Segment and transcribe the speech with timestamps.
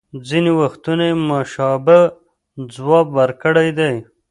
[0.29, 1.99] ځینې وختونه یې مشابه
[2.75, 3.95] ځواب ورکړی دی